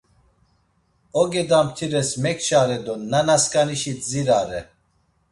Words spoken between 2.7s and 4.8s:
do nanasǩanişi dzirare!